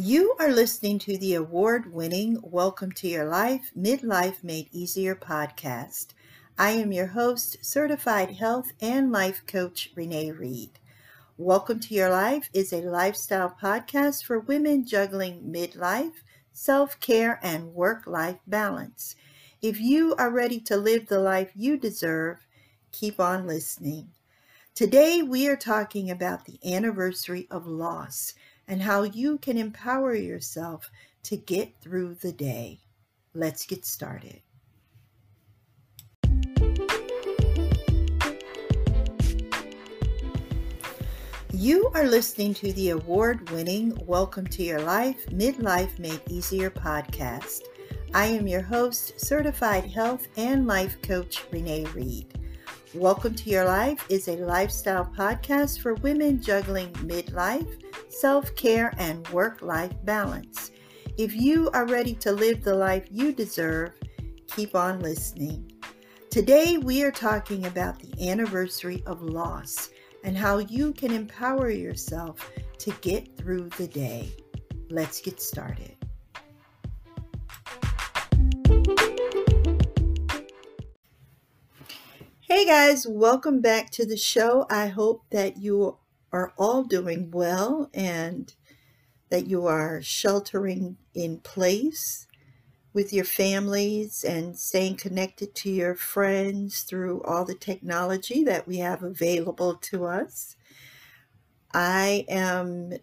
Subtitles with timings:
[0.00, 6.10] You are listening to the award winning Welcome to Your Life Midlife Made Easier podcast.
[6.56, 10.78] I am your host, certified health and life coach Renee Reed.
[11.36, 16.22] Welcome to Your Life is a lifestyle podcast for women juggling midlife,
[16.52, 19.16] self care, and work life balance.
[19.60, 22.46] If you are ready to live the life you deserve,
[22.92, 24.10] keep on listening.
[24.76, 28.34] Today, we are talking about the anniversary of loss
[28.68, 30.90] and how you can empower yourself
[31.24, 32.78] to get through the day.
[33.34, 34.42] Let's get started.
[41.52, 47.62] You are listening to the award winning Welcome to Your Life Midlife Made Easier podcast.
[48.14, 52.38] I am your host, certified health and life coach Renee Reed.
[52.94, 59.26] Welcome to Your Life is a lifestyle podcast for women juggling midlife, self care, and
[59.28, 60.70] work life balance.
[61.16, 63.92] If you are ready to live the life you deserve,
[64.46, 65.72] keep on listening.
[66.30, 69.90] Today, we are talking about the anniversary of loss
[70.24, 74.30] and how you can empower yourself to get through the day.
[74.90, 75.94] Let's get started.
[82.40, 84.66] Hey guys, welcome back to the show.
[84.70, 85.98] I hope that you
[86.32, 88.54] are all doing well and
[89.30, 92.26] that you are sheltering in place
[92.92, 98.78] with your families and staying connected to your friends through all the technology that we
[98.78, 100.56] have available to us.
[101.72, 102.94] I am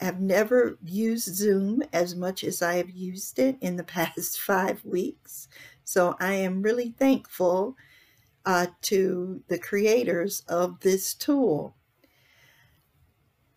[0.00, 4.84] have never used Zoom as much as I have used it in the past 5
[4.84, 5.48] weeks.
[5.84, 7.76] So I am really thankful
[8.44, 11.76] uh, to the creators of this tool.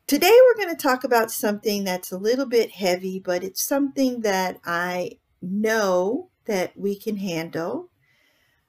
[0.07, 4.21] Today, we're going to talk about something that's a little bit heavy, but it's something
[4.21, 7.89] that I know that we can handle.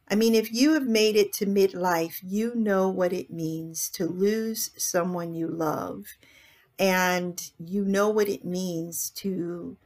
[0.08, 4.06] I mean, if you have made it to midlife, you know what it means to
[4.06, 6.06] lose someone you love,
[6.76, 9.76] and you know what it means to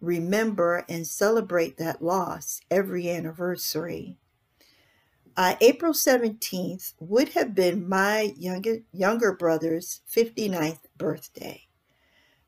[0.00, 4.18] remember and celebrate that loss every anniversary.
[5.36, 11.62] Uh, April 17th would have been my younger, younger brother's 59th birthday.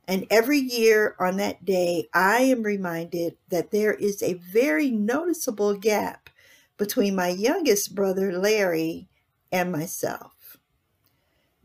[0.07, 5.75] And every year on that day, I am reminded that there is a very noticeable
[5.75, 6.31] gap
[6.79, 9.09] between my youngest brother, Larry,
[9.53, 10.57] and myself.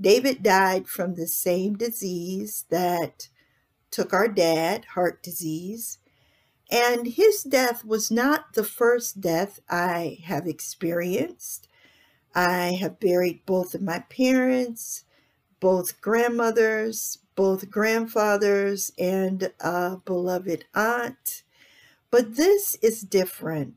[0.02, 3.30] David died from the same disease that
[3.92, 6.00] took our dad, heart disease,
[6.72, 11.68] and his death was not the first death I have experienced.
[12.36, 15.04] I have buried both of my parents,
[15.60, 21.44] both grandmothers, both grandfathers, and a beloved aunt.
[22.12, 23.76] But this is different.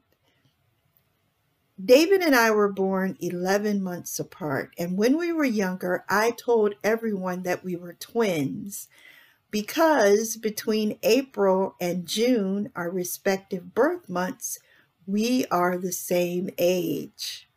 [1.82, 4.72] David and I were born 11 months apart.
[4.78, 8.88] And when we were younger, I told everyone that we were twins
[9.50, 14.58] because between April and June, our respective birth months,
[15.06, 17.48] we are the same age.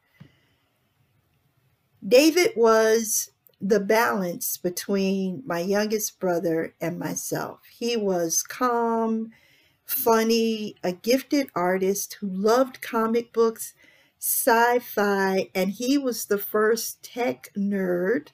[2.05, 7.59] David was the balance between my youngest brother and myself.
[7.77, 9.31] He was calm,
[9.85, 13.73] funny, a gifted artist who loved comic books,
[14.17, 18.29] sci fi, and he was the first tech nerd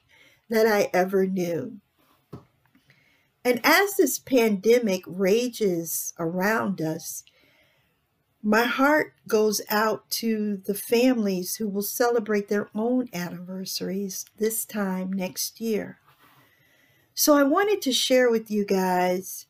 [0.48, 1.80] that I ever knew.
[3.46, 7.22] And as this pandemic rages around us,
[8.42, 15.12] my heart goes out to the families who will celebrate their own anniversaries this time
[15.12, 16.00] next year.
[17.14, 19.46] So I wanted to share with you guys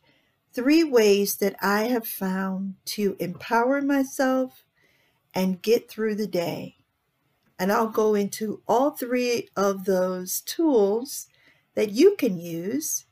[0.52, 4.66] three ways that I have found to empower myself
[5.32, 6.76] and get through the day.
[7.58, 11.28] And I'll go into all three of those tools
[11.74, 13.05] that you can use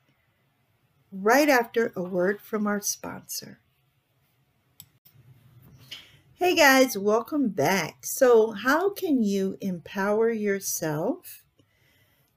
[1.23, 3.61] right after a word from our sponsor.
[6.35, 8.05] Hey guys, welcome back.
[8.05, 11.45] So, how can you empower yourself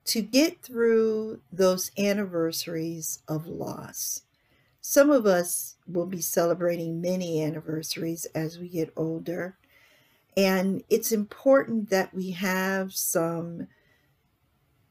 [0.06, 4.22] to get through those anniversaries of loss?
[4.80, 9.58] Some of us will be celebrating many anniversaries as we get older,
[10.38, 13.68] and it's important that we have some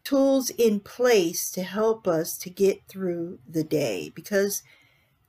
[0.06, 4.62] tools in place to help us to get through the day because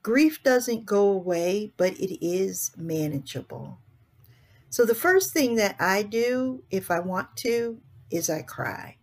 [0.04, 3.80] grief doesn't go away, but it is manageable.
[4.70, 7.80] So, the first thing that I do if I want to
[8.12, 8.98] is I cry.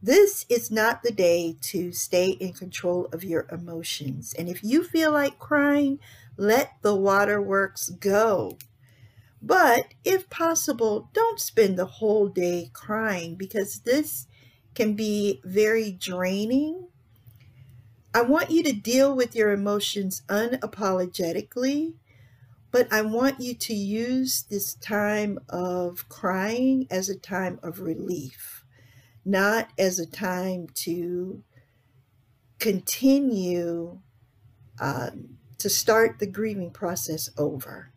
[0.00, 4.32] This is not the day to stay in control of your emotions.
[4.38, 5.98] And if you feel like crying,
[6.36, 8.58] let the waterworks go.
[9.42, 14.28] But if possible, don't spend the whole day crying because this
[14.74, 16.88] can be very draining.
[18.14, 21.94] I want you to deal with your emotions unapologetically,
[22.70, 28.60] but I want you to use this time of crying as a time of relief
[29.24, 31.42] not as a time to
[32.58, 34.00] continue
[34.80, 37.92] um, to start the grieving process over.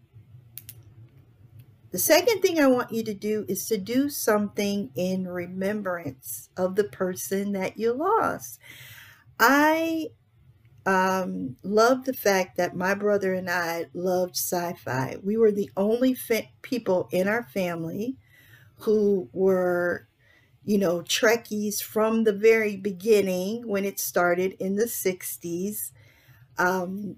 [1.94, 6.76] The second thing I want you to do is to do something in remembrance of
[6.76, 8.60] the person that you lost.
[9.40, 10.10] I
[10.86, 15.18] um, love the fact that my brother and I loved sci fi.
[15.24, 18.18] We were the only fa- people in our family
[18.80, 20.08] who were
[20.66, 25.92] you know, Trekkies from the very beginning when it started in the 60s.
[26.58, 27.18] Um,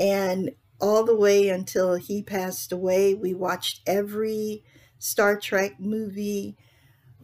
[0.00, 0.52] and
[0.82, 4.64] all the way until he passed away, we watched every
[4.98, 6.56] Star Trek movie.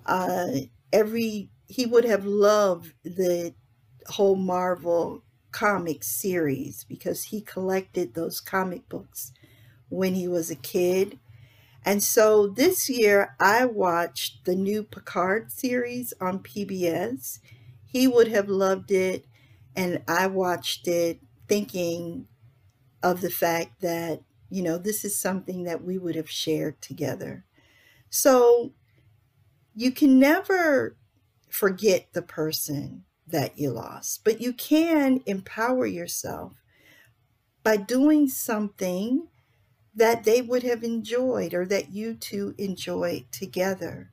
[0.06, 0.48] Uh,
[0.92, 3.54] every he would have loved the
[4.08, 5.22] whole Marvel
[5.52, 9.32] comic series because he collected those comic books
[9.90, 11.18] when he was a kid.
[11.84, 17.40] And so this year I watched the new Picard series on PBS.
[17.86, 19.26] He would have loved it,
[19.76, 22.26] and I watched it thinking
[23.02, 27.44] of the fact that, you know, this is something that we would have shared together.
[28.10, 28.72] So
[29.74, 30.96] you can never
[31.48, 36.54] forget the person that you lost, but you can empower yourself
[37.62, 39.28] by doing something
[39.94, 44.10] that they would have enjoyed or that you two enjoyed together.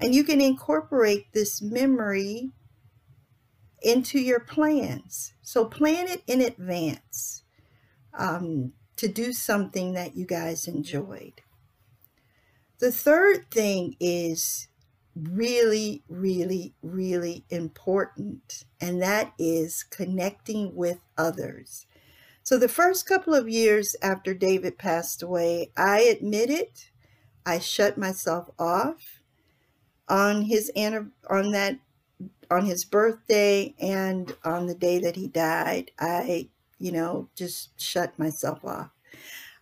[0.00, 2.52] And you can incorporate this memory
[3.82, 5.34] into your plans.
[5.42, 7.44] So plan it in advance
[8.16, 11.42] um, to do something that you guys enjoyed.
[12.78, 14.68] The third thing is
[15.14, 21.86] really, really, really important, and that is connecting with others.
[22.42, 26.90] So the first couple of years after David passed away, I admit it,
[27.44, 29.20] I shut myself off
[30.08, 30.70] on his
[31.28, 31.78] on that
[32.50, 35.90] on his birthday and on the day that he died.
[35.98, 36.48] I,
[36.78, 38.90] you know, just shut myself off.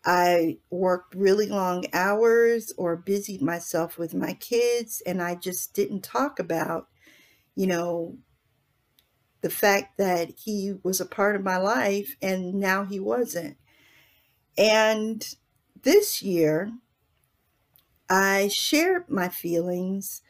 [0.04, 6.04] I worked really long hours or busied myself with my kids and I just didn't
[6.04, 6.88] talk about,
[7.56, 8.18] you know,
[9.40, 13.56] the fact that he was a part of my life and now he wasn't.
[14.56, 15.26] And
[15.82, 16.72] this year,
[18.08, 20.22] I shared my feelings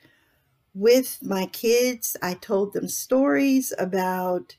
[0.75, 2.17] with my kids.
[2.23, 4.57] I told them stories about,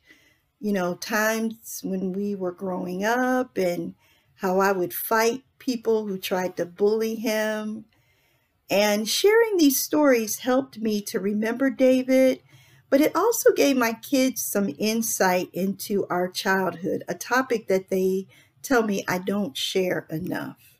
[0.65, 3.93] you know, times when we were growing up and
[4.37, 7.85] how I would fight people who tried to bully him.
[8.67, 12.41] And sharing these stories helped me to remember David
[12.89, 18.27] but it also gave my kids some insight into our childhood, a topic that they
[18.61, 20.79] tell me I don't share enough.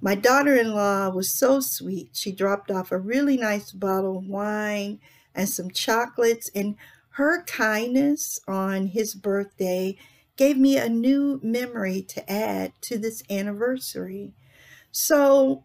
[0.00, 2.10] My daughter in law was so sweet.
[2.12, 5.00] She dropped off a really nice bottle of wine
[5.34, 6.76] and some chocolates, and
[7.18, 9.96] her kindness on his birthday
[10.36, 14.32] gave me a new memory to add to this anniversary.
[14.92, 15.64] So,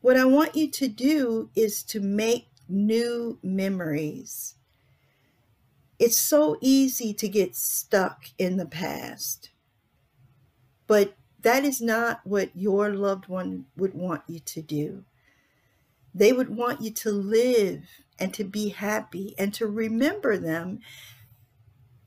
[0.00, 4.54] what I want you to do is to make new memories.
[5.98, 9.50] It's so easy to get stuck in the past,
[10.86, 15.04] but that is not what your loved one would want you to do.
[16.14, 17.82] They would want you to live
[18.18, 20.80] and to be happy and to remember them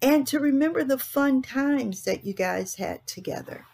[0.01, 3.65] and to remember the fun times that you guys had together.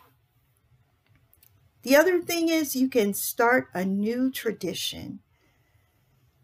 [1.83, 5.19] The other thing is, you can start a new tradition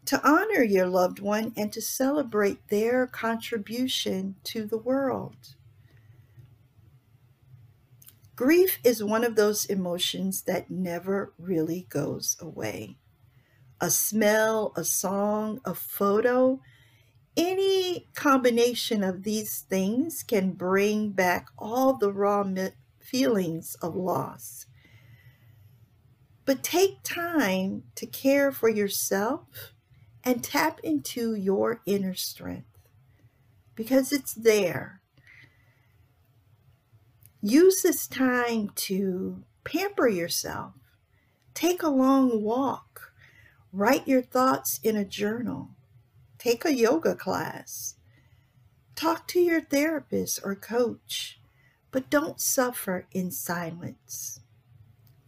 [0.04, 5.54] to honor your loved one and to celebrate their contribution to the world.
[8.36, 12.96] Grief is one of those emotions that never really goes away.
[13.80, 16.60] A smell, a song, a photo,
[17.36, 22.44] any combination of these things can bring back all the raw
[22.98, 24.66] feelings of loss.
[26.44, 29.72] But take time to care for yourself
[30.24, 32.66] and tap into your inner strength
[33.74, 35.00] because it's there.
[37.40, 40.74] Use this time to pamper yourself.
[41.54, 43.09] Take a long walk.
[43.72, 45.70] Write your thoughts in a journal.
[46.38, 47.96] take a yoga class,
[48.96, 51.40] talk to your therapist or coach,
[51.92, 54.40] but don't suffer in silence.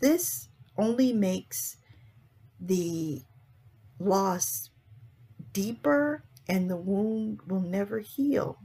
[0.01, 1.77] This only makes
[2.61, 3.23] the
[3.99, 4.71] loss
[5.53, 8.59] deeper and the wound will never heal.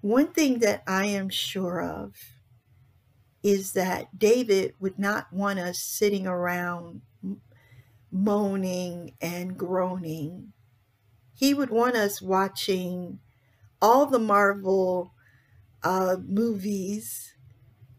[0.00, 2.16] One thing that I am sure of
[3.42, 7.02] is that David would not want us sitting around
[8.14, 10.54] moaning and groaning.
[11.34, 13.20] He would want us watching
[13.82, 15.14] all the Marvel
[15.82, 17.34] uh, movies,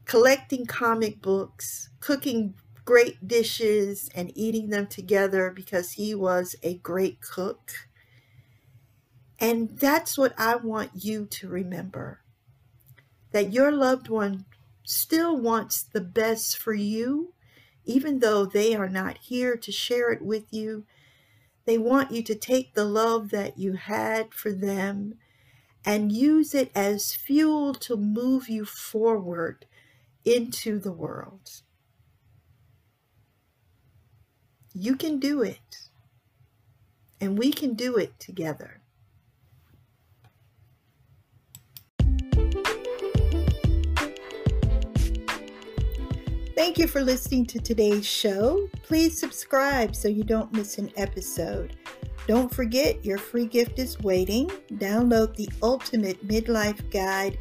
[0.06, 2.56] collecting comic books, cooking
[2.86, 7.72] great dishes, and eating them together because he was a great cook.
[9.40, 12.22] And that's what I want you to remember
[13.32, 14.46] that your loved one
[14.86, 17.35] still wants the best for you,
[17.86, 20.86] even though they are not here to share it with you.
[21.65, 25.15] They want you to take the love that you had for them
[25.86, 29.65] and use it as fuel to move you forward
[30.24, 31.62] into the world.
[34.74, 35.89] You can do it,
[37.22, 38.82] and we can do it together.
[46.56, 48.70] Thank you for listening to today's show.
[48.82, 51.76] Please subscribe so you don't miss an episode.
[52.28, 54.48] Don't forget your free gift is waiting.
[54.76, 57.38] Download the ultimate midlife guide,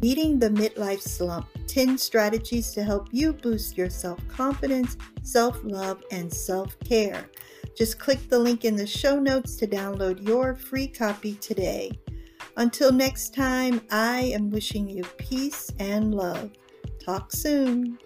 [0.00, 6.02] Beating the Midlife Slump 10 strategies to help you boost your self confidence, self love,
[6.10, 7.30] and self care.
[7.74, 11.98] Just click the link in the show notes to download your free copy today.
[12.58, 16.50] Until next time, I am wishing you peace and love.
[17.02, 17.98] Talk soon.